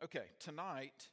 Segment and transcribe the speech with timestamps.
[0.00, 1.08] Okay, tonight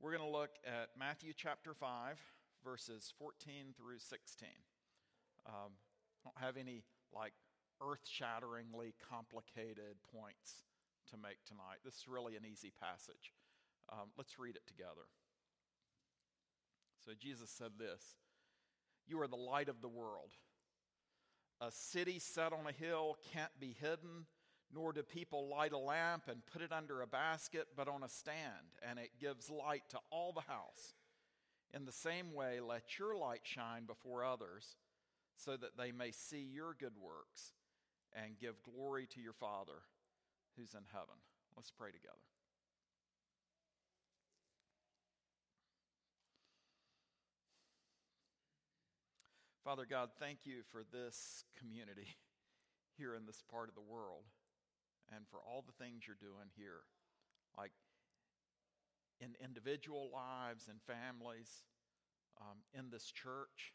[0.00, 2.18] we're going to look at Matthew chapter 5,
[2.64, 4.48] verses 14 through 16.
[5.46, 6.82] Um, I don't have any
[7.14, 7.32] like
[7.80, 10.64] earth shatteringly complicated points
[11.12, 11.78] to make tonight.
[11.84, 13.30] This is really an easy passage.
[13.92, 15.06] Um, let's read it together.
[17.06, 18.16] So Jesus said this
[19.06, 20.30] You are the light of the world.
[21.60, 24.26] A city set on a hill can't be hidden
[24.74, 28.08] nor do people light a lamp and put it under a basket, but on a
[28.08, 30.94] stand, and it gives light to all the house.
[31.72, 34.76] In the same way, let your light shine before others,
[35.36, 37.52] so that they may see your good works
[38.14, 39.82] and give glory to your Father
[40.56, 41.16] who's in heaven.
[41.56, 42.14] Let's pray together.
[49.64, 52.16] Father God, thank you for this community
[52.98, 54.24] here in this part of the world
[55.14, 56.86] and for all the things you're doing here,
[57.56, 57.72] like
[59.20, 61.64] in individual lives and families,
[62.40, 63.74] um, in this church,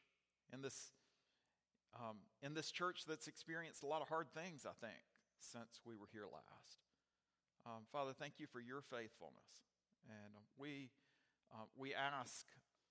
[0.53, 0.91] in this
[1.95, 5.01] um, in this church that's experienced a lot of hard things, I think,
[5.39, 6.85] since we were here last.
[7.65, 9.73] Um, Father, thank you for your faithfulness,
[10.07, 10.91] and we
[11.51, 12.45] uh, we ask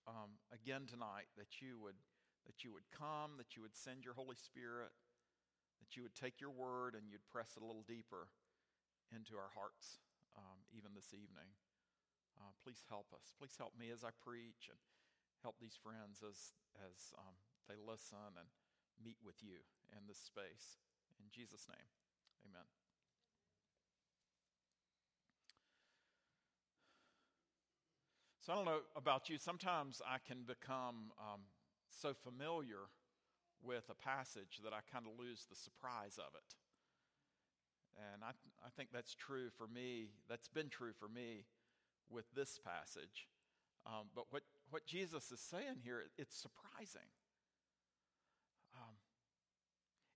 [0.07, 1.97] um, again tonight that you would
[2.47, 4.91] that you would come, that you would send your Holy Spirit
[5.89, 8.29] that you would take your word and you'd press it a little deeper
[9.09, 10.05] into our hearts,
[10.37, 11.49] um, even this evening.
[12.37, 13.33] Uh, please help us.
[13.41, 14.77] Please help me as I preach and
[15.41, 17.41] help these friends as, as um,
[17.73, 18.53] they listen and
[19.01, 19.65] meet with you
[19.97, 20.77] in this space.
[21.17, 21.89] In Jesus' name,
[22.45, 22.69] amen.
[28.45, 29.41] So I don't know about you.
[29.41, 31.49] Sometimes I can become um,
[31.89, 32.93] so familiar
[33.63, 36.55] with a passage that I kind of lose the surprise of it.
[38.13, 38.31] And I,
[38.65, 40.09] I think that's true for me.
[40.29, 41.45] That's been true for me
[42.11, 43.27] with this passage.
[43.87, 47.09] Um, but what, what Jesus is saying here, it's surprising.
[48.77, 48.95] Um,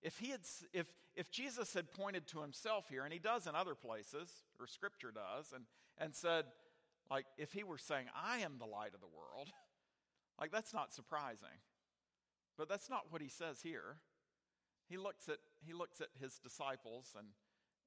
[0.01, 0.41] if, he had,
[0.71, 4.29] if, if Jesus had pointed to himself here, and he does in other places,
[4.59, 5.65] or scripture does, and,
[5.97, 6.45] and said,
[7.11, 9.49] like, if he were saying, I am the light of the world,
[10.39, 11.59] like, that's not surprising.
[12.57, 13.97] But that's not what he says here.
[14.89, 17.27] He looks at, he looks at his disciples and,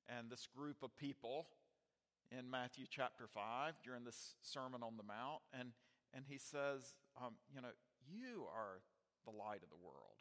[0.08, 1.46] and this group of people
[2.36, 5.70] in Matthew chapter 5 during this Sermon on the Mount, and,
[6.12, 7.68] and he says, um, You know,
[8.08, 8.80] you are
[9.24, 10.16] the light of the world.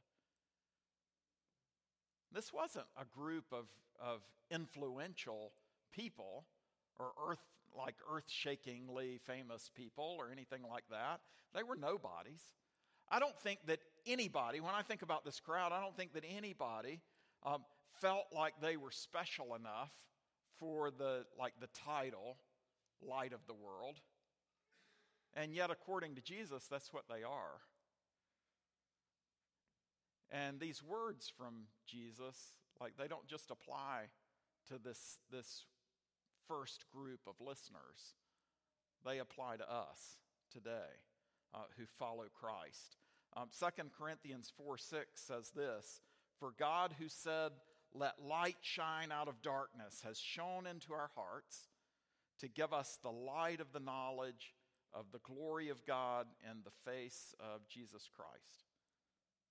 [2.32, 3.66] This wasn't a group of,
[4.00, 5.54] of influential
[5.94, 6.46] people
[7.00, 7.40] or earth
[7.78, 11.20] like earth-shakingly famous people or anything like that.
[11.54, 12.42] They were nobodies.
[13.10, 16.24] I don't think that anybody, when I think about this crowd, I don't think that
[16.28, 17.02] anybody
[17.44, 17.64] um,
[18.02, 19.92] felt like they were special enough
[20.60, 22.38] for the like the title
[23.02, 24.00] light of the world.
[25.36, 27.60] And yet, according to Jesus, that's what they are.
[30.32, 34.06] And these words from Jesus, like they don't just apply
[34.68, 35.66] to this, this
[36.48, 38.16] first group of listeners,
[39.06, 40.20] they apply to us
[40.52, 41.04] today
[41.54, 42.98] uh, who follow Christ.
[43.36, 43.66] Um, 2
[43.98, 46.02] Corinthians 4 6 says this
[46.40, 47.52] For God, who said,
[47.94, 51.68] Let light shine out of darkness, has shone into our hearts
[52.40, 54.56] to give us the light of the knowledge
[54.94, 58.70] of the glory of God in the face of Jesus Christ.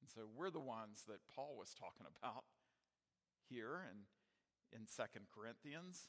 [0.01, 2.45] And so we're the ones that Paul was talking about
[3.49, 5.03] here in, in 2
[5.35, 6.09] Corinthians.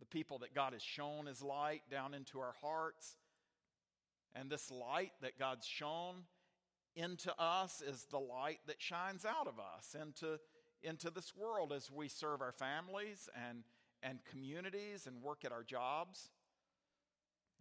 [0.00, 3.16] The people that God has shown his light down into our hearts
[4.34, 6.24] and this light that God's shown
[6.96, 10.38] into us is the light that shines out of us into,
[10.82, 13.64] into this world as we serve our families and,
[14.02, 16.30] and communities and work at our jobs.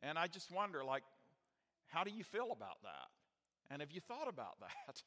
[0.01, 1.03] And I just wonder, like,
[1.87, 3.09] how do you feel about that?
[3.71, 5.01] And have you thought about that?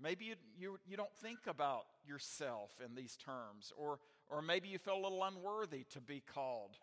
[0.00, 4.78] Maybe you, you, you, don't think about yourself in these terms, or, or maybe you
[4.78, 6.76] feel a little unworthy to be called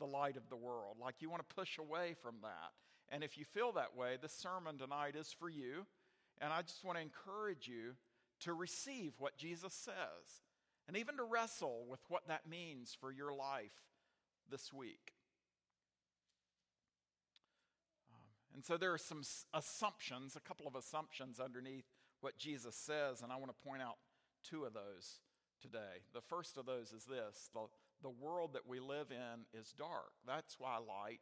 [0.00, 0.96] the light of the world.
[1.00, 2.72] Like you want to push away from that.
[3.10, 5.86] And if you feel that way, this sermon tonight is for you.
[6.40, 7.94] And I just want to encourage you
[8.40, 10.42] to receive what Jesus says
[10.86, 13.72] and even to wrestle with what that means for your life
[14.50, 15.14] this week.
[18.10, 19.22] Um, and so there are some
[19.54, 21.86] assumptions, a couple of assumptions underneath
[22.20, 23.96] what Jesus says, and I want to point out
[24.48, 25.20] two of those
[25.60, 26.04] today.
[26.12, 27.66] The first of those is this the,
[28.02, 30.12] the world that we live in is dark.
[30.26, 31.20] That's why light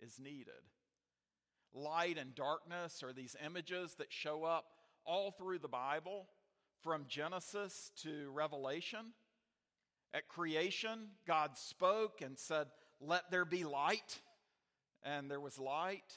[0.00, 0.66] is needed.
[1.74, 4.64] Light and darkness are these images that show up
[5.04, 6.26] all through the Bible,
[6.82, 9.12] from Genesis to Revelation.
[10.14, 12.68] At creation, God spoke and said,
[13.00, 14.20] Let there be light,
[15.02, 16.14] and there was light.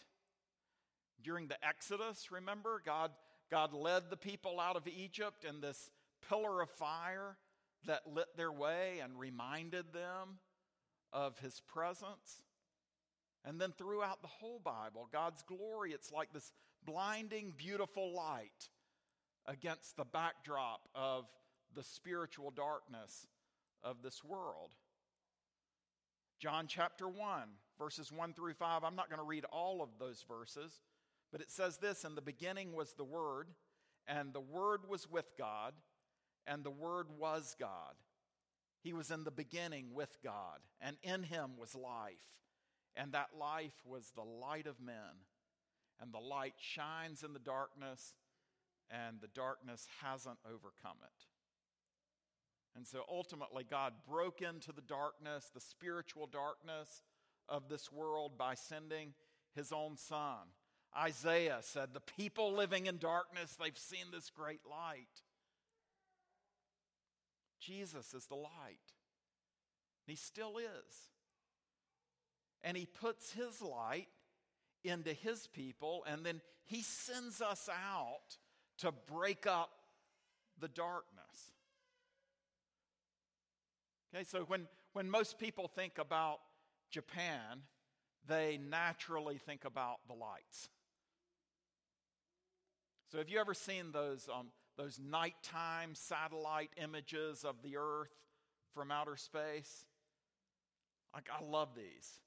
[1.23, 3.11] During the Exodus, remember, God,
[3.51, 5.89] God led the people out of Egypt in this
[6.29, 7.37] pillar of fire
[7.85, 10.39] that lit their way and reminded them
[11.11, 12.43] of his presence.
[13.49, 16.53] And then throughout the whole Bible, God's glory, it's like this
[16.85, 18.69] blinding, beautiful light
[19.47, 21.25] against the backdrop of
[21.73, 23.25] the spiritual darkness
[23.83, 24.69] of this world.
[26.39, 27.17] John chapter 1,
[27.79, 28.83] verses 1 through 5.
[28.83, 30.83] I'm not going to read all of those verses,
[31.31, 33.47] but it says this In the beginning was the Word,
[34.05, 35.73] and the Word was with God,
[36.45, 37.95] and the Word was God.
[38.83, 42.13] He was in the beginning with God, and in him was life,
[42.99, 45.23] and that life was the light of men.
[46.01, 48.13] And the light shines in the darkness,
[48.91, 51.25] and the darkness hasn't overcome it.
[52.75, 57.01] And so ultimately, God broke into the darkness, the spiritual darkness
[57.47, 59.13] of this world by sending
[59.55, 60.37] his own son.
[60.97, 65.23] Isaiah said, The people living in darkness, they've seen this great light.
[67.59, 68.93] Jesus is the light.
[70.07, 71.09] And He still is.
[72.63, 74.07] And he puts his light
[74.83, 78.37] into his people, and then he sends us out
[78.79, 79.71] to break up
[80.59, 81.53] the darkness.
[84.13, 86.39] Okay, so when, when most people think about
[86.89, 87.61] Japan,
[88.27, 90.69] they naturally think about the lights.
[93.11, 94.47] So, have you ever seen those, um,
[94.77, 98.13] those nighttime satellite images of the Earth
[98.73, 99.85] from outer space?
[101.13, 102.19] Like, I love these.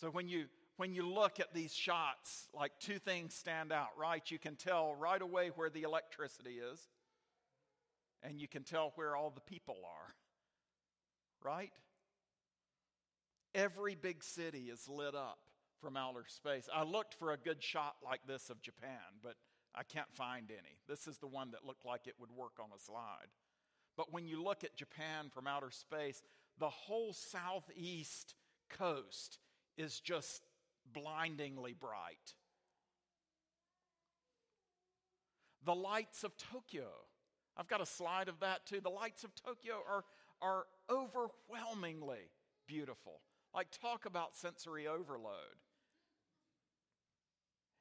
[0.00, 0.46] So, when you,
[0.76, 4.22] when you look at these shots, like two things stand out, right?
[4.30, 6.80] You can tell right away where the electricity is,
[8.22, 10.14] and you can tell where all the people are
[11.42, 11.72] right?
[13.54, 15.38] Every big city is lit up
[15.80, 16.68] from outer space.
[16.74, 19.34] I looked for a good shot like this of Japan, but
[19.74, 20.78] I can't find any.
[20.88, 23.28] This is the one that looked like it would work on a slide.
[23.96, 26.22] But when you look at Japan from outer space,
[26.58, 28.34] the whole southeast
[28.68, 29.38] coast
[29.78, 30.42] is just
[30.92, 32.34] blindingly bright.
[35.64, 36.88] The lights of Tokyo.
[37.56, 38.80] I've got a slide of that too.
[38.80, 40.04] The lights of Tokyo are
[40.40, 42.30] are overwhelmingly
[42.66, 43.20] beautiful.
[43.54, 45.34] Like, talk about sensory overload.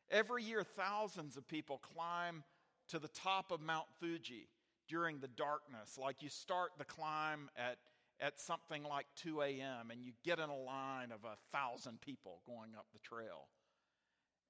[0.09, 2.43] Every year, thousands of people climb
[2.89, 4.47] to the top of Mount Fuji
[4.87, 5.97] during the darkness.
[5.97, 7.77] Like, you start the climb at,
[8.19, 12.41] at something like 2 a.m., and you get in a line of a thousand people
[12.45, 13.47] going up the trail.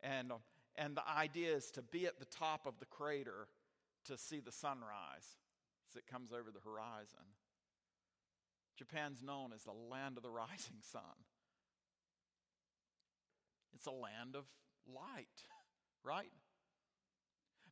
[0.02, 0.32] And,
[0.76, 3.48] and the idea is to be at the top of the crater
[4.06, 5.38] to see the sunrise
[5.90, 7.36] as it comes over the horizon.
[8.78, 11.02] Japan's known as the land of the rising sun.
[13.74, 14.46] It's a land of
[14.88, 15.28] light,
[16.04, 16.32] right?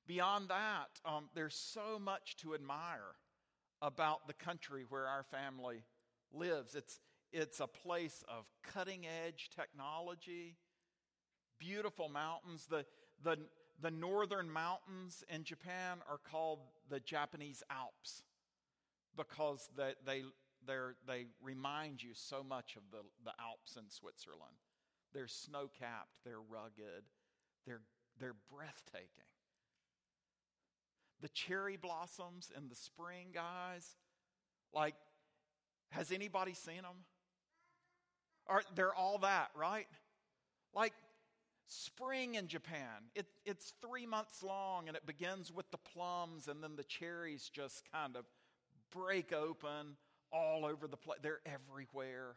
[0.07, 3.15] Beyond that, um, there's so much to admire
[3.86, 5.84] about the country where our family
[6.34, 6.74] lives.
[6.74, 7.00] It's,
[7.32, 10.56] it's a place of cutting edge technology,
[11.60, 12.66] beautiful mountains.
[12.68, 12.86] The,
[13.24, 13.38] the,
[13.80, 16.60] the northern mountains in Japan are called
[16.90, 18.24] the Japanese Alps
[19.16, 20.24] because they, they
[21.08, 24.57] they remind you so much of the, the Alps in Switzerland.
[25.14, 27.06] They're snow capped, they're rugged,
[27.66, 27.81] they're,
[28.19, 29.30] they're breathtaking.
[31.22, 33.95] The cherry blossoms in the spring, guys,
[34.74, 34.95] like,
[35.92, 37.06] has anybody seen them?
[38.48, 39.88] Are, they're all that, right?
[40.74, 40.94] Like,
[41.68, 46.62] spring in Japan, it, it's three months long and it begins with the plums, and
[46.62, 48.26] then the cherries just kind of
[48.92, 49.98] break open
[50.31, 51.19] all over the place.
[51.22, 52.36] They're everywhere.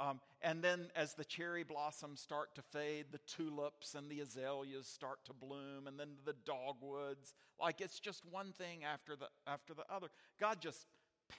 [0.00, 4.86] Um, and then as the cherry blossoms start to fade, the tulips and the azaleas
[4.86, 7.34] start to bloom, and then the dogwoods.
[7.60, 10.08] Like it's just one thing after the, after the other.
[10.38, 10.86] God just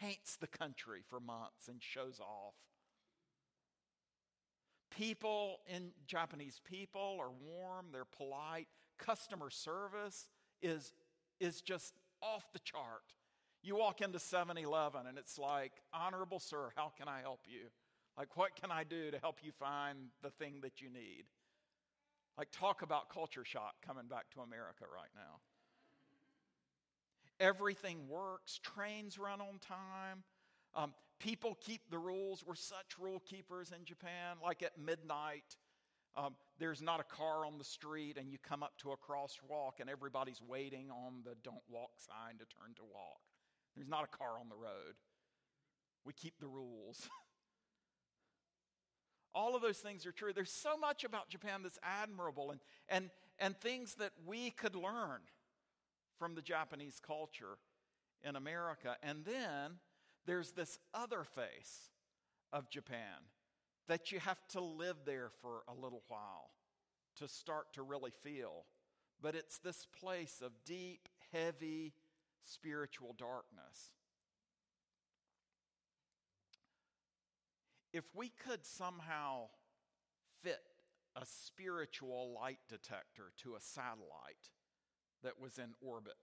[0.01, 2.53] paints the country for months and shows off.
[4.95, 8.67] People in Japanese people are warm, they're polite.
[8.97, 10.27] Customer service
[10.61, 10.91] is,
[11.39, 13.13] is just off the chart.
[13.63, 17.69] You walk into 7 Eleven and it's like, Honorable Sir, how can I help you?
[18.19, 21.23] Like, what can I do to help you find the thing that you need?
[22.37, 25.39] Like, talk about culture shock coming back to America right now.
[27.39, 30.23] Everything works, trains run on time.
[30.75, 32.43] Um, people keep the rules.
[32.45, 34.35] We're such rule keepers in Japan.
[34.43, 35.55] Like at midnight,
[36.17, 39.79] um, there's not a car on the street, and you come up to a crosswalk,
[39.79, 43.21] and everybody's waiting on the don't walk sign to turn to walk.
[43.77, 44.95] There's not a car on the road.
[46.03, 47.07] We keep the rules.
[49.33, 50.33] All of those things are true.
[50.33, 55.21] There's so much about Japan that's admirable and, and, and things that we could learn
[56.17, 57.57] from the Japanese culture
[58.23, 58.97] in America.
[59.03, 59.79] And then
[60.25, 61.91] there's this other face
[62.51, 63.27] of Japan
[63.87, 66.51] that you have to live there for a little while
[67.17, 68.65] to start to really feel.
[69.21, 71.93] But it's this place of deep, heavy
[72.43, 73.91] spiritual darkness.
[77.93, 79.49] If we could somehow
[80.43, 80.61] fit
[81.15, 84.51] a spiritual light detector to a satellite
[85.23, 86.13] that was in orbit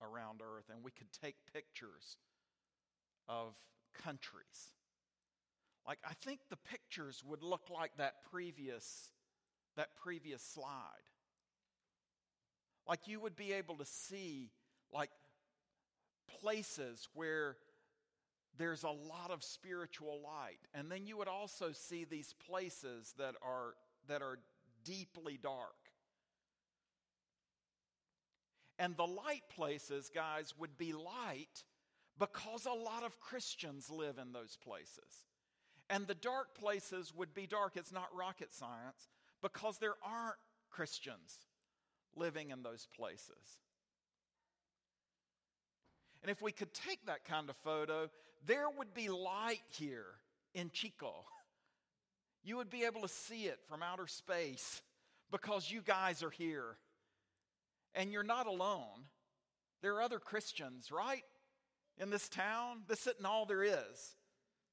[0.00, 2.16] around Earth, and we could take pictures
[3.28, 3.54] of
[4.02, 4.74] countries.
[5.86, 9.10] Like I think the pictures would look like that previous
[9.76, 11.06] that previous slide.
[12.86, 14.50] Like you would be able to see
[14.92, 15.10] like
[16.40, 17.56] places where
[18.58, 20.60] there's a lot of spiritual light.
[20.74, 23.74] And then you would also see these places that are
[24.08, 24.38] that are
[24.84, 25.74] deeply dark.
[28.78, 31.64] And the light places, guys, would be light
[32.18, 35.24] because a lot of Christians live in those places.
[35.88, 37.76] And the dark places would be dark.
[37.76, 39.08] It's not rocket science
[39.40, 40.38] because there aren't
[40.70, 41.38] Christians
[42.16, 43.58] living in those places.
[46.22, 48.08] And if we could take that kind of photo,
[48.46, 50.06] there would be light here
[50.54, 51.12] in Chico.
[52.44, 54.82] You would be able to see it from outer space
[55.30, 56.76] because you guys are here.
[57.94, 59.06] And you're not alone.
[59.82, 61.24] There are other Christians, right?
[61.98, 62.82] In this town.
[62.88, 64.16] This isn't all there is.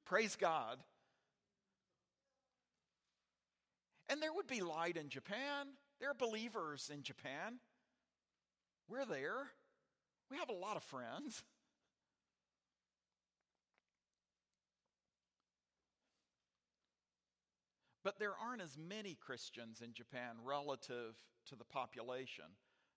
[0.05, 0.77] Praise God.
[4.07, 5.67] And there would be light in Japan.
[5.99, 7.59] There are believers in Japan.
[8.87, 9.51] We're there.
[10.29, 11.43] We have a lot of friends.
[18.01, 21.15] But there aren't as many Christians in Japan relative
[21.47, 22.45] to the population.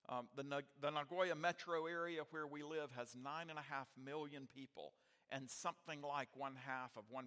[0.08, 4.48] Um, the, the Nagoya metro area where we live has nine and a half million
[4.54, 4.92] people,
[5.30, 7.24] and something like one half of 1%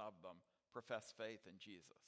[0.00, 0.36] of them
[0.72, 1.98] profess faith in Jesus.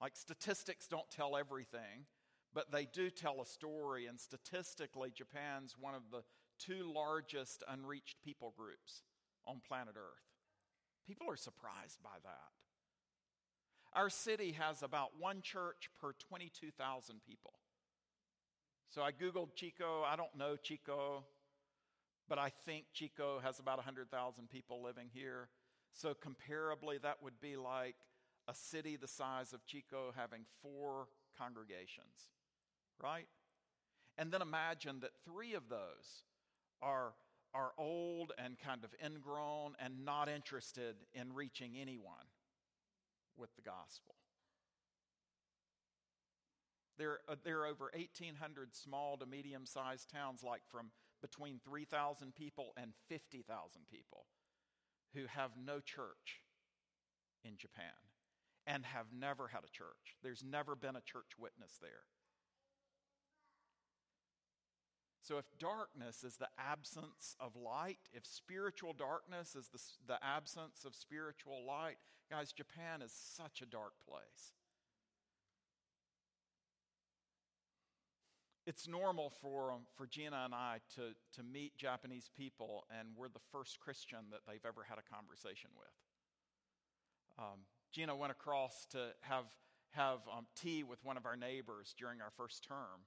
[0.00, 2.06] Like statistics don't tell everything,
[2.54, 4.06] but they do tell a story.
[4.06, 6.22] And statistically, Japan's one of the
[6.58, 9.02] two largest unreached people groups
[9.46, 10.28] on planet Earth.
[11.06, 12.52] People are surprised by that.
[13.94, 17.54] Our city has about one church per 22,000 people.
[18.90, 20.02] So I Googled Chico.
[20.06, 21.24] I don't know Chico,
[22.28, 25.48] but I think Chico has about 100,000 people living here.
[25.92, 27.96] So comparably, that would be like
[28.46, 32.28] a city the size of Chico having four congregations,
[33.02, 33.26] right?
[34.16, 36.24] And then imagine that three of those
[36.82, 37.12] are,
[37.54, 42.26] are old and kind of ingrown and not interested in reaching anyone
[43.36, 44.14] with the gospel.
[46.98, 50.90] There, uh, there are over 1,800 small to medium sized towns, like from
[51.22, 53.46] between 3,000 people and 50,000
[53.88, 54.26] people,
[55.14, 56.42] who have no church
[57.44, 57.94] in Japan
[58.66, 60.18] and have never had a church.
[60.22, 62.04] There's never been a church witness there.
[65.28, 69.78] So, if darkness is the absence of light, if spiritual darkness is the,
[70.14, 71.96] the absence of spiritual light,
[72.30, 74.54] guys, Japan is such a dark place.
[78.66, 83.28] It's normal for, um, for Gina and I to, to meet Japanese people, and we're
[83.28, 87.44] the first Christian that they've ever had a conversation with.
[87.44, 87.60] Um,
[87.92, 89.44] Gina went across to have,
[89.90, 93.04] have um, tea with one of our neighbors during our first term.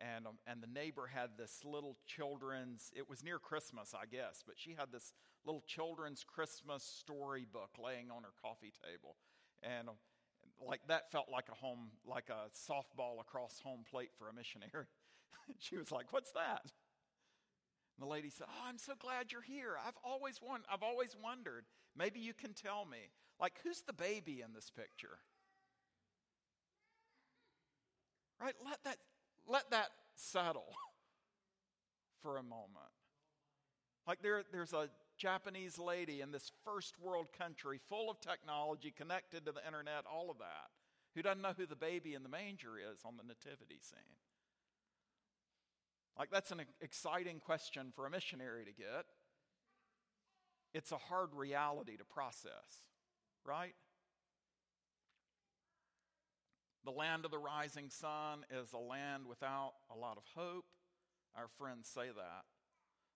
[0.00, 4.42] And, um, and the neighbor had this little children's, it was near Christmas, I guess,
[4.46, 5.12] but she had this
[5.44, 9.16] little children's Christmas storybook laying on her coffee table.
[9.62, 9.96] And um,
[10.66, 14.86] like that felt like a home, like a softball across home plate for a missionary.
[15.58, 16.62] she was like, What's that?
[16.64, 19.76] And the lady said, Oh, I'm so glad you're here.
[19.86, 21.64] I've always, won- I've always wondered.
[21.96, 23.12] Maybe you can tell me.
[23.38, 25.18] Like, who's the baby in this picture?
[28.40, 28.54] Right?
[28.64, 28.96] Let that,
[29.46, 30.72] let that settle
[32.22, 32.92] for a moment.
[34.06, 39.44] Like, there, there's a Japanese lady in this first world country full of technology, connected
[39.46, 40.70] to the internet, all of that,
[41.14, 43.98] who doesn't know who the baby in the manger is on the nativity scene.
[46.18, 49.06] Like, that's an exciting question for a missionary to get.
[50.72, 52.82] It's a hard reality to process
[53.44, 53.74] right?
[56.84, 60.64] The land of the rising sun is a land without a lot of hope.
[61.36, 62.44] Our friends say that.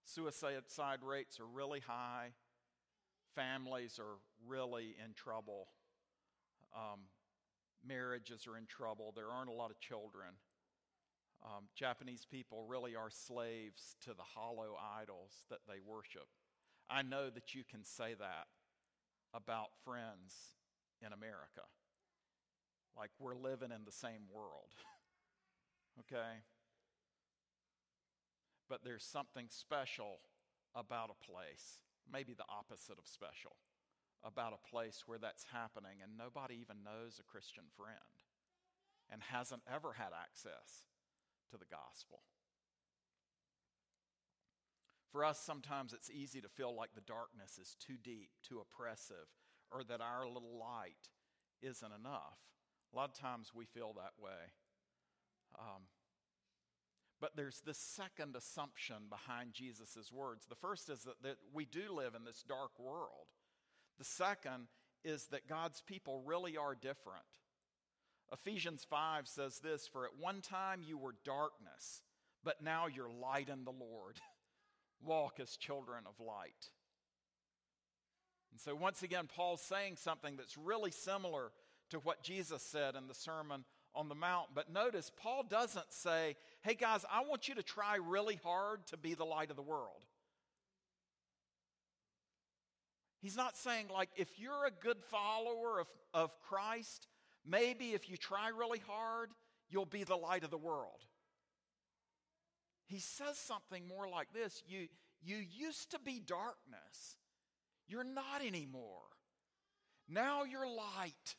[0.05, 2.33] Suicide rates are really high.
[3.35, 5.69] families are really in trouble.
[6.75, 7.01] Um,
[7.87, 9.13] marriages are in trouble.
[9.17, 10.29] There aren't a lot of children.
[11.45, 16.27] Um, Japanese people really are slaves to the hollow idols that they worship.
[16.89, 18.47] I know that you can say that
[19.35, 20.55] about friends
[21.01, 21.67] in America.
[22.97, 24.71] Like we're living in the same world.
[26.01, 26.43] okay?
[28.69, 30.21] But there's something special
[30.75, 31.79] about a place,
[32.11, 33.57] maybe the opposite of special,
[34.25, 38.25] about a place where that's happening and nobody even knows a Christian friend
[39.11, 40.89] and hasn't ever had access
[41.51, 42.21] to the gospel.
[45.13, 49.31] For us, sometimes it's easy to feel like the darkness is too deep, too oppressive,
[49.71, 51.11] or that our little light
[51.63, 52.41] isn't enough.
[52.95, 54.53] A lot of times we feel that way.
[55.59, 55.83] Um,
[57.21, 60.47] but there's this second assumption behind Jesus' words.
[60.47, 63.27] The first is that, that we do live in this dark world.
[63.99, 64.69] The second
[65.05, 67.25] is that God's people really are different.
[68.33, 72.03] Ephesians 5 says this For at one time you were darkness,
[72.45, 74.21] but now you're light in the Lord.
[75.05, 76.71] Walk as children of light.
[78.53, 81.51] And so, once again, Paul's saying something that's really similar
[81.91, 83.65] to what Jesus said in the Sermon
[83.95, 84.49] on the Mount.
[84.55, 88.97] But notice, Paul doesn't say, Hey guys, I want you to try really hard to
[88.97, 90.05] be the light of the world.
[93.21, 97.07] He's not saying, like, if you're a good follower of, of Christ,
[97.47, 99.31] maybe if you try really hard,
[99.71, 101.07] you'll be the light of the world.
[102.87, 104.89] He says something more like this You,
[105.23, 107.17] you used to be darkness,
[107.89, 109.01] you're not anymore.
[110.07, 111.37] Now you're light.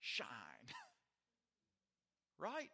[0.00, 0.28] Shine.
[2.38, 2.70] right?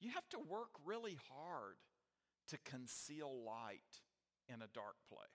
[0.00, 1.76] You have to work really hard
[2.48, 3.80] to conceal light
[4.48, 5.28] in a dark place.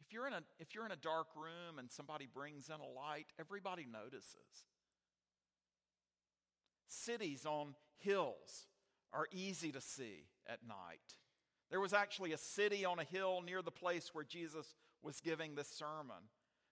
[0.00, 2.86] If you're in a, if you're in a dark room and somebody brings in a
[2.86, 4.64] light, everybody notices.
[6.86, 8.66] Cities on hills
[9.12, 11.16] are easy to see at night.
[11.70, 14.74] There was actually a city on a hill near the place where Jesus
[15.06, 16.28] was giving this sermon.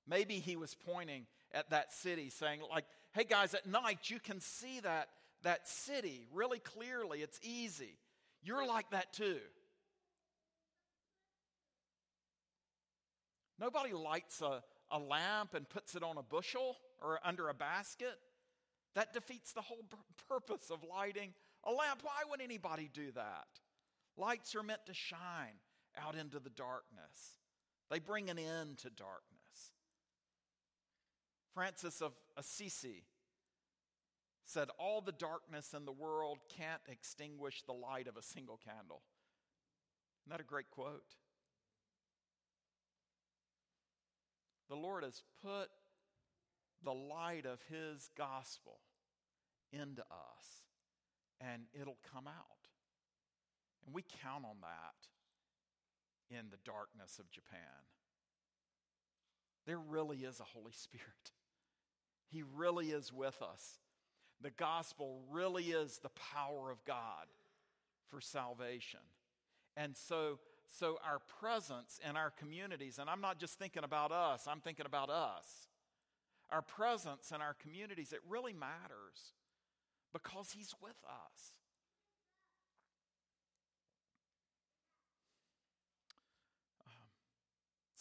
[0.06, 4.40] Maybe he was pointing at that city, saying, like, hey guys, at night you can
[4.40, 5.08] see that,
[5.42, 7.22] that city really clearly.
[7.22, 7.96] It's easy.
[8.42, 9.38] You're like that too.
[13.58, 18.18] Nobody lights a, a lamp and puts it on a bushel or under a basket.
[18.94, 19.84] That defeats the whole
[20.28, 21.32] purpose of lighting
[21.64, 22.00] a lamp.
[22.02, 23.46] Why would anybody do that?
[24.16, 25.58] Lights are meant to shine
[25.96, 27.38] out into the darkness,
[27.90, 29.72] they bring an end to darkness.
[31.54, 33.04] Francis of Assisi
[34.44, 39.02] said, All the darkness in the world can't extinguish the light of a single candle.
[40.22, 41.14] Isn't that a great quote?
[44.68, 45.68] The Lord has put
[46.82, 48.80] the light of His gospel
[49.72, 50.64] into us,
[51.40, 52.68] and it'll come out.
[53.84, 55.06] And we count on that
[56.30, 57.60] in the darkness of Japan.
[59.66, 61.32] There really is a Holy Spirit.
[62.30, 63.78] He really is with us.
[64.40, 67.26] The gospel really is the power of God
[68.08, 69.00] for salvation.
[69.76, 70.38] And so,
[70.78, 74.86] so our presence in our communities, and I'm not just thinking about us, I'm thinking
[74.86, 75.68] about us.
[76.50, 79.32] Our presence in our communities, it really matters
[80.12, 81.63] because He's with us.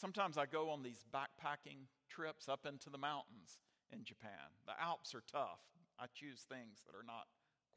[0.03, 4.51] Sometimes I go on these backpacking trips up into the mountains in Japan.
[4.67, 5.63] The Alps are tough.
[5.97, 7.27] I choose things that are not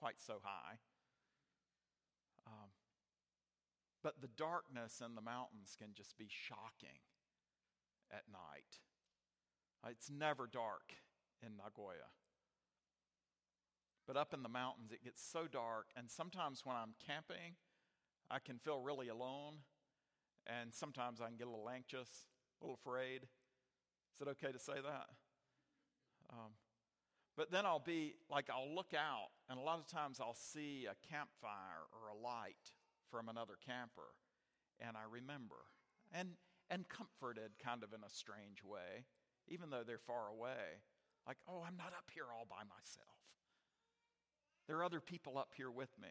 [0.00, 0.78] quite so high.
[2.44, 2.70] Um,
[4.02, 6.98] but the darkness in the mountains can just be shocking
[8.10, 8.82] at night.
[9.84, 10.98] Uh, it's never dark
[11.40, 12.10] in Nagoya.
[14.04, 15.90] But up in the mountains, it gets so dark.
[15.96, 17.54] And sometimes when I'm camping,
[18.28, 19.58] I can feel really alone.
[20.46, 22.09] And sometimes I can get a little anxious,
[22.61, 23.22] a little afraid.
[24.14, 25.09] Is it okay to say that?
[26.30, 26.52] Um,
[27.37, 30.87] but then I'll be like, I'll look out, and a lot of times I'll see
[30.90, 32.72] a campfire or a light
[33.11, 34.16] from another camper,
[34.80, 35.68] and I remember
[36.14, 36.30] and,
[36.70, 39.04] and comforted kind of in a strange way,
[39.48, 40.80] even though they're far away.
[41.26, 43.20] Like, oh, I'm not up here all by myself.
[44.66, 46.09] There are other people up here with me.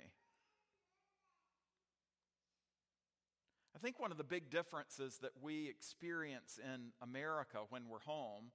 [3.76, 8.52] I think one of the big differences that we experience in America when we're home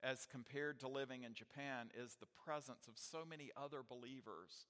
[0.00, 4.68] as compared to living in Japan is the presence of so many other believers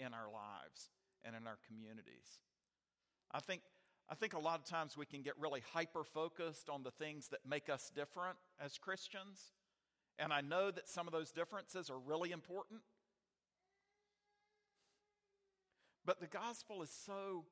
[0.00, 0.90] in our lives
[1.24, 2.40] and in our communities.
[3.30, 3.62] I think,
[4.10, 7.28] I think a lot of times we can get really hyper focused on the things
[7.28, 9.52] that make us different as Christians.
[10.18, 12.80] And I know that some of those differences are really important.
[16.04, 17.44] But the gospel is so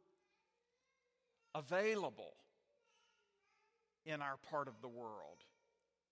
[1.54, 2.34] available
[4.04, 5.44] in our part of the world,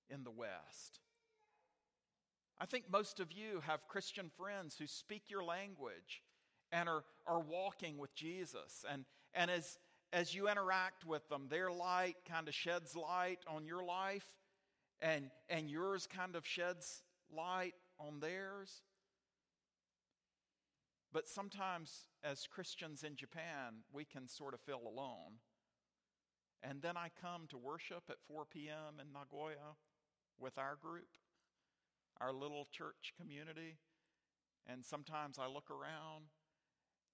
[0.09, 1.00] in the West.
[2.61, 6.22] I think most of you have Christian friends who speak your language
[6.70, 8.85] and are, are walking with Jesus.
[8.90, 9.78] And, and as,
[10.12, 14.26] as you interact with them, their light kind of sheds light on your life,
[15.00, 17.02] and, and yours kind of sheds
[17.35, 18.83] light on theirs.
[21.12, 21.92] But sometimes,
[22.24, 25.40] as Christians in Japan, we can sort of feel alone.
[26.62, 29.00] And then I come to worship at 4 p.m.
[29.00, 29.76] in Nagoya
[30.38, 31.08] with our group,
[32.20, 33.78] our little church community.
[34.66, 36.26] And sometimes I look around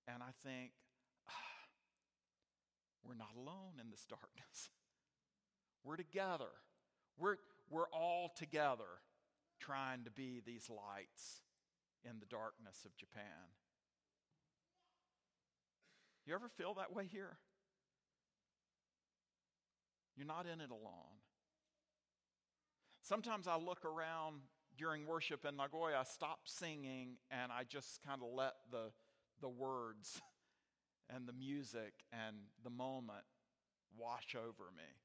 [0.07, 0.73] and I think,
[1.29, 1.33] ah,
[3.03, 4.71] we're not alone in this darkness.
[5.83, 6.53] We're together.
[7.17, 7.37] We're,
[7.71, 9.01] we're all together
[9.59, 11.43] trying to be these lights
[12.05, 13.57] in the darkness of Japan.
[16.29, 17.39] You ever feel that way here?
[20.15, 21.23] You're not in it alone.
[23.01, 24.43] Sometimes I look around
[24.77, 28.91] during worship in Nagoya, I stop singing and I just kind of let the,
[29.41, 30.21] the words
[31.09, 33.25] and the music and the moment
[33.97, 35.01] wash over me.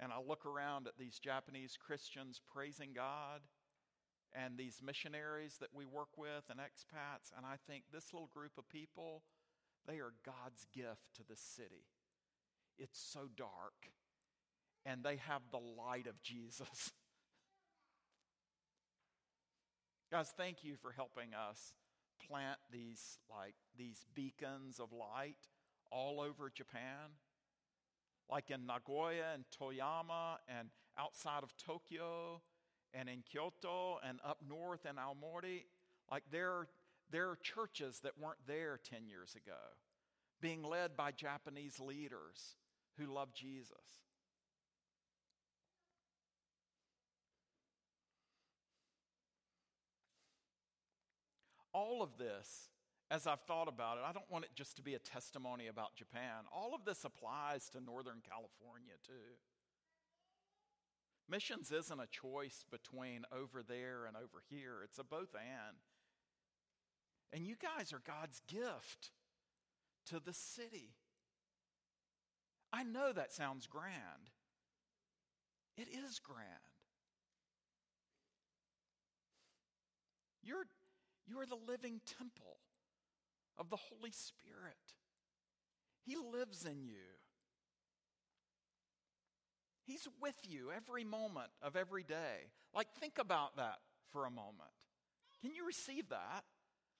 [0.00, 3.42] And I look around at these Japanese Christians praising God
[4.32, 8.52] and these missionaries that we work with and expats, and I think this little group
[8.56, 9.22] of people
[9.86, 11.84] they are God's gift to the city.
[12.78, 13.92] It's so dark,
[14.84, 16.92] and they have the light of Jesus.
[20.10, 21.72] Guys, thank you for helping us
[22.28, 25.36] plant these like these beacons of light
[25.90, 27.16] all over Japan.
[28.30, 30.68] Like in Nagoya and Toyama and
[30.98, 32.40] outside of Tokyo
[32.92, 35.64] and in Kyoto and up north in Aomori.
[36.10, 36.68] Like there
[37.10, 39.58] there are churches that weren't there 10 years ago,
[40.40, 42.56] being led by Japanese leaders
[42.98, 43.70] who love Jesus.
[51.72, 52.70] All of this,
[53.10, 55.94] as I've thought about it, I don't want it just to be a testimony about
[55.94, 56.44] Japan.
[56.50, 59.36] All of this applies to Northern California too.
[61.28, 65.76] Missions isn't a choice between over there and over here, it's a both and.
[67.32, 69.10] And you guys are God's gift
[70.06, 70.94] to the city.
[72.72, 74.30] I know that sounds grand.
[75.76, 76.46] It is grand.
[80.42, 80.66] You're,
[81.26, 82.58] you're the living temple
[83.58, 84.94] of the Holy Spirit.
[86.04, 87.16] He lives in you.
[89.84, 92.50] He's with you every moment of every day.
[92.74, 94.70] Like, think about that for a moment.
[95.40, 96.44] Can you receive that?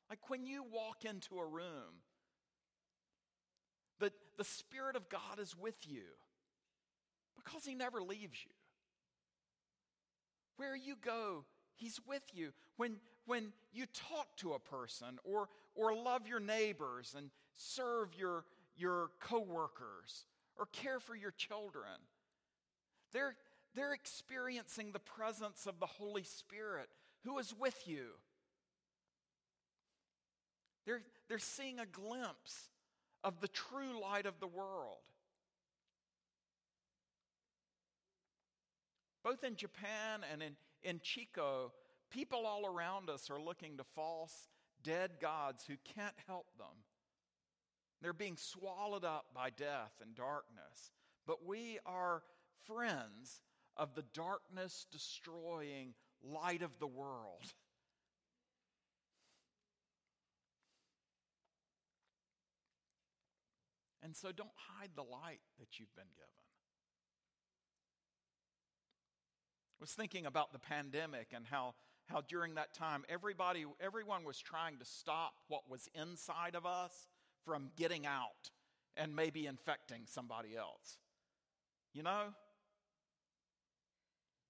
[0.09, 2.03] Like when you walk into a room,
[3.99, 6.05] the, the Spirit of God is with you
[7.37, 8.53] because He never leaves you.
[10.57, 12.53] Where you go, He's with you.
[12.77, 18.45] When, when you talk to a person or, or love your neighbors and serve your,
[18.77, 21.91] your coworkers or care for your children,
[23.13, 23.37] they're,
[23.75, 26.89] they're experiencing the presence of the Holy Spirit
[27.25, 28.07] who is with you.
[30.87, 32.71] They're, they're seeing a glimpse
[33.25, 34.99] of the true light of the world.
[39.25, 40.53] Both in Japan and in,
[40.85, 41.73] in Chico,
[42.11, 44.49] people all around us are looking to false,
[44.85, 46.85] dead gods who can't help them.
[48.01, 50.93] They're being swallowed up by death and darkness.
[51.27, 52.23] But we are
[52.67, 53.41] friends
[53.77, 57.43] of the darkness destroying light of the world.
[64.07, 66.31] And so don't hide the light that you've been given.
[69.73, 71.75] I was thinking about the pandemic and how,
[72.07, 77.09] how during that time everybody everyone was trying to stop what was inside of us
[77.45, 78.53] from getting out
[78.97, 80.99] and maybe infecting somebody else.
[81.93, 82.27] You know?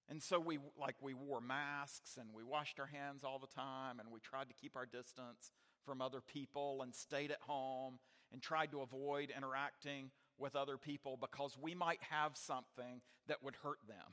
[0.07, 3.99] And so we like we wore masks and we washed our hands all the time
[3.99, 5.51] and we tried to keep our distance
[5.83, 7.97] from other people and stayed at home
[8.31, 13.55] and tried to avoid interacting with other people because we might have something that would
[13.55, 13.97] hurt them.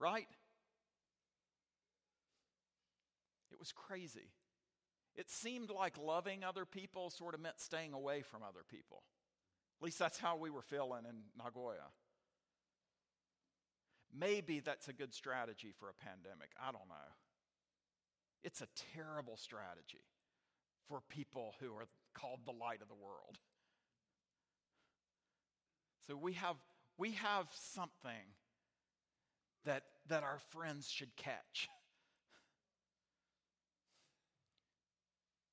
[0.00, 0.28] Right?
[3.50, 4.30] It was crazy.
[5.16, 9.02] It seemed like loving other people sort of meant staying away from other people.
[9.80, 11.90] At least that's how we were feeling in Nagoya.
[14.16, 16.50] Maybe that's a good strategy for a pandemic.
[16.60, 17.10] I don't know.
[18.44, 20.04] It's a terrible strategy
[20.88, 23.38] for people who are called the light of the world.
[26.06, 26.56] So we have,
[26.96, 28.34] we have something
[29.64, 31.68] that, that our friends should catch.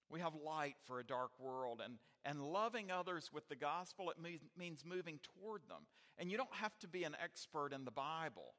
[0.09, 4.21] We have light for a dark world, and, and loving others with the gospel, it
[4.21, 5.87] means, means moving toward them.
[6.17, 8.55] And you don't have to be an expert in the Bible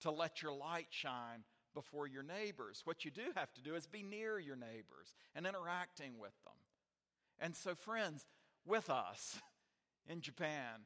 [0.00, 2.82] to let your light shine before your neighbors.
[2.84, 6.54] What you do have to do is be near your neighbors and interacting with them.
[7.40, 8.26] And so, friends,
[8.64, 9.38] with us
[10.08, 10.82] in Japan,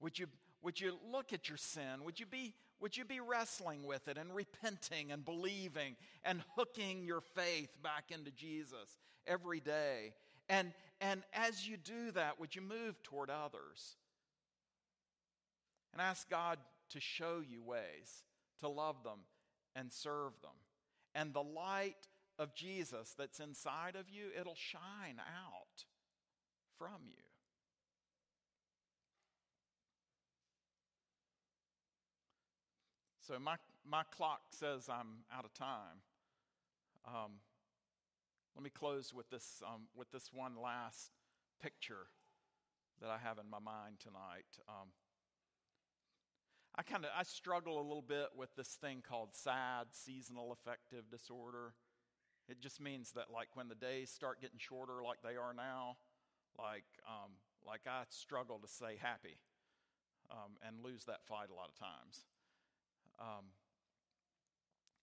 [0.00, 0.26] would you,
[0.62, 2.04] would you look at your sin?
[2.04, 7.04] Would you, be, would you be wrestling with it and repenting and believing and hooking
[7.04, 10.14] your faith back into Jesus every day?
[10.48, 13.96] And, and as you do that, would you move toward others?
[15.92, 16.58] And ask God
[16.90, 18.24] to show you ways
[18.62, 19.18] to love them
[19.76, 20.52] and serve them.
[21.14, 25.61] And the light of Jesus that's inside of you, it'll shine out
[26.82, 27.22] from you.
[33.20, 33.54] So my,
[33.88, 36.02] my clock says I'm out of time.
[37.06, 37.34] Um,
[38.56, 41.12] let me close with this, um, with this one last
[41.62, 42.08] picture
[43.00, 44.50] that I have in my mind tonight.
[44.68, 44.88] Um,
[46.74, 51.04] I kind of I struggle a little bit with this thing called SAD, seasonal affective
[51.12, 51.74] disorder.
[52.48, 55.96] It just means that like when the days start getting shorter, like they are now,
[56.58, 57.32] like um,
[57.66, 59.38] like I struggle to say happy,
[60.30, 62.26] um, and lose that fight a lot of times.
[63.20, 63.52] Um,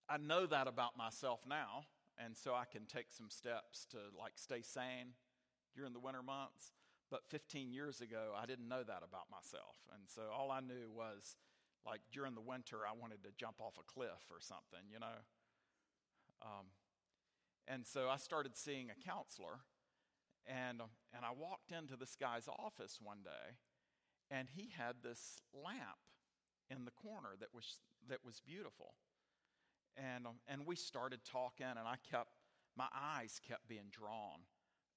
[0.08, 1.86] I know that about myself now,
[2.18, 5.14] and so I can take some steps to like stay sane
[5.74, 6.72] during the winter months.
[7.10, 9.74] But 15 years ago, I didn't know that about myself.
[9.92, 11.34] And so all I knew was
[11.84, 15.18] like during the winter, I wanted to jump off a cliff or something, you know.
[16.42, 16.70] Um,
[17.66, 19.60] and so I started seeing a counselor,
[20.46, 20.80] and,
[21.14, 23.56] and I walked into this guy's office one day,
[24.30, 26.00] and he had this lamp
[26.70, 28.94] in the corner that was that was beautiful.
[29.96, 32.30] And, and we started talking, and I kept,
[32.76, 34.46] my eyes kept being drawn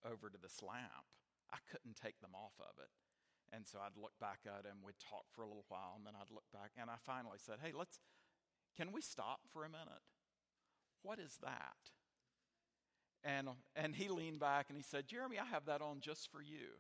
[0.06, 1.10] over to this lamp.
[1.52, 2.90] I couldn't take them off of it.
[3.52, 6.14] And so I'd look back at him, we'd talk for a little while, and then
[6.18, 8.00] I'd look back, and I finally said, Hey, let's,
[8.78, 10.02] can we stop for a minute?
[11.04, 11.94] What is that?
[13.24, 16.42] And, and he leaned back and he said, Jeremy, I have that on just for
[16.42, 16.76] you.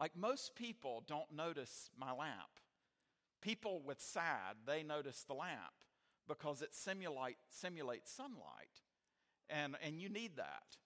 [0.00, 2.60] Like most people don't notice my lamp.
[3.42, 5.72] People with SAD, they notice the lamp
[6.26, 8.80] because it simulate, simulates sunlight.
[9.50, 10.76] And, and you need that.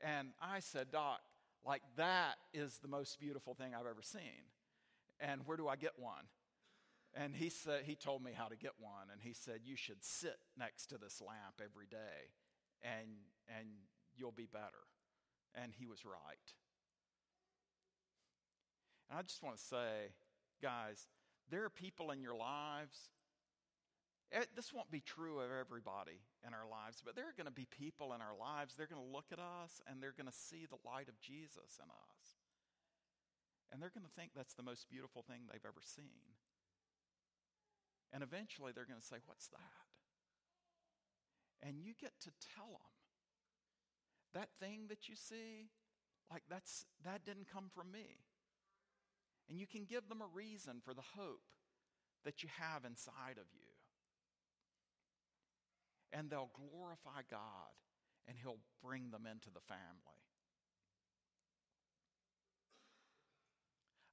[0.00, 1.20] And I said, Doc,
[1.64, 4.50] like that is the most beautiful thing I've ever seen.
[5.20, 6.24] And where do I get one?
[7.14, 10.04] And he said he told me how to get one and he said you should
[10.04, 12.30] sit next to this lamp every day
[12.82, 13.08] and
[13.58, 13.66] and
[14.20, 14.84] you'll be better.
[15.54, 16.46] And he was right.
[19.08, 20.12] And I just want to say,
[20.62, 21.08] guys,
[21.50, 23.10] there are people in your lives.
[24.30, 27.52] Eh, this won't be true of everybody in our lives, but there are going to
[27.52, 30.36] be people in our lives, they're going to look at us and they're going to
[30.36, 32.38] see the light of Jesus in us.
[33.72, 36.38] And they're going to think that's the most beautiful thing they've ever seen.
[38.12, 39.90] And eventually they're going to say, What's that?
[41.62, 42.99] And you get to tell them
[44.34, 45.68] that thing that you see,
[46.30, 48.18] like that's, that didn't come from me.
[49.48, 51.42] And you can give them a reason for the hope
[52.24, 53.66] that you have inside of you.
[56.12, 57.74] And they'll glorify God
[58.28, 60.20] and He'll bring them into the family.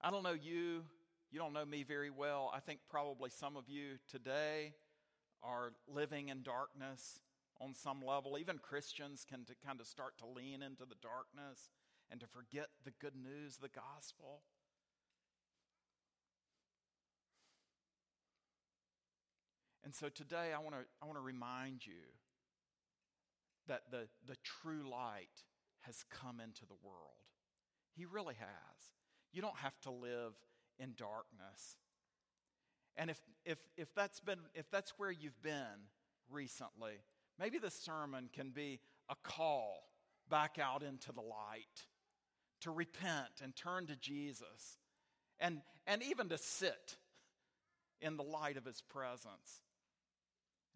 [0.01, 0.84] I don't know you,
[1.32, 2.51] you don't know me very well.
[2.56, 4.73] I think probably some of you today
[5.43, 7.19] are living in darkness
[7.60, 8.38] on some level.
[8.38, 11.70] Even Christians can to kind of start to lean into the darkness
[12.10, 14.41] and to forget the good news, the gospel.
[19.84, 22.04] And so today I want to I want to remind you
[23.67, 25.43] that the, the true light
[25.82, 27.24] has come into the world.
[27.96, 28.78] He really has.
[29.32, 30.34] You don't have to live
[30.80, 31.78] in darkness.
[32.96, 35.89] And if, if, if, that's been, if that's where you've been
[36.30, 36.93] recently,
[37.39, 39.84] maybe the sermon can be a call
[40.30, 41.86] back out into the light
[42.62, 44.78] to repent and turn to Jesus
[45.39, 46.97] and, and even to sit
[48.02, 49.62] in the light of his presence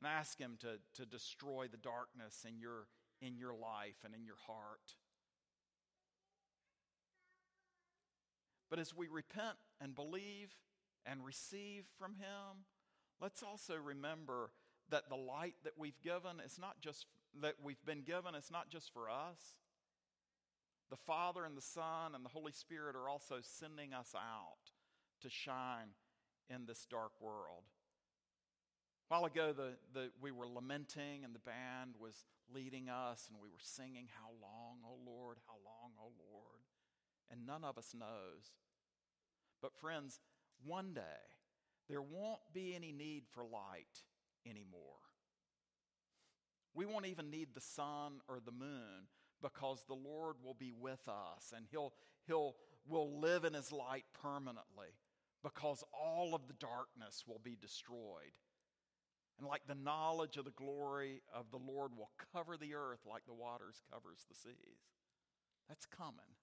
[0.01, 2.87] and ask Him to, to destroy the darkness in your,
[3.21, 4.95] in your life and in your heart.
[8.69, 10.51] But as we repent and believe
[11.05, 12.65] and receive from Him,
[13.21, 14.49] let's also remember
[14.89, 17.05] that the light that we've given, it's not just
[17.41, 19.55] that we've been given it's not just for us.
[20.89, 24.71] The Father and the Son and the Holy Spirit are also sending us out
[25.21, 25.95] to shine
[26.49, 27.63] in this dark world.
[29.09, 33.37] A while ago, the, the, we were lamenting, and the band was leading us, and
[33.41, 36.59] we were singing, How long, O Lord, how long, O Lord?
[37.29, 38.51] And none of us knows.
[39.61, 40.19] But, friends,
[40.65, 41.23] one day,
[41.87, 44.03] there won't be any need for light
[44.45, 44.81] anymore.
[46.73, 49.07] We won't even need the sun or the moon
[49.41, 51.93] because the Lord will be with us and he'll,
[52.27, 52.55] he'll
[52.87, 54.95] will live in his light permanently
[55.43, 58.37] because all of the darkness will be destroyed.
[59.37, 63.25] And like the knowledge of the glory of the Lord will cover the earth like
[63.25, 64.81] the waters covers the seas.
[65.67, 66.37] That's coming.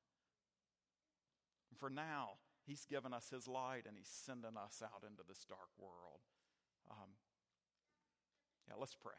[1.70, 5.44] And for now, he's given us his light and he's sending us out into this
[5.48, 6.20] dark world.
[6.90, 7.11] Um,
[8.78, 9.12] let's pray.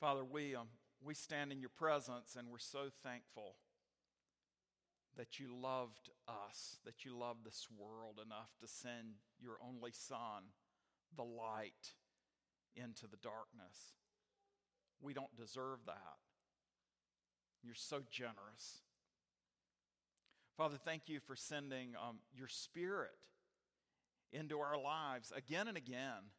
[0.00, 0.68] Father, we, um,
[1.02, 3.56] we stand in your presence and we're so thankful
[5.16, 10.44] that you loved us, that you loved this world enough to send your only Son,
[11.14, 11.92] the light,
[12.74, 13.92] into the darkness.
[15.02, 16.29] We don't deserve that.
[17.62, 18.82] You're so generous.
[20.56, 23.16] Father, thank you for sending um, your Spirit
[24.32, 26.30] into our lives again and again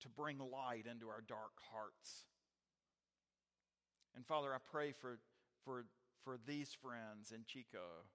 [0.00, 2.24] to bring light into our dark hearts.
[4.16, 5.18] And Father, I pray for,
[5.64, 5.84] for,
[6.24, 8.06] for these friends in Chico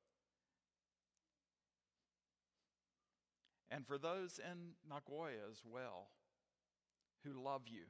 [3.70, 6.08] and for those in Nagoya as well
[7.24, 7.84] who love you.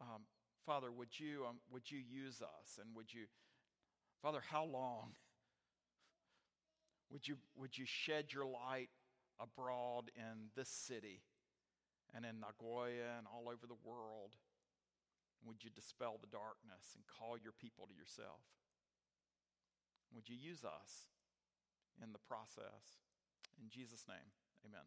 [0.00, 0.22] Um,
[0.66, 3.22] Father, would you, um, would you use us and would you,
[4.20, 5.12] Father, how long?
[7.10, 8.88] Would you, would you shed your light
[9.40, 11.22] abroad in this city?
[12.14, 14.36] and in Nagoya and all over the world.
[15.44, 18.44] Would you dispel the darkness and call your people to yourself?
[20.14, 21.08] Would you use us
[21.98, 23.00] in the process?
[23.58, 24.30] In Jesus' name,
[24.64, 24.86] amen.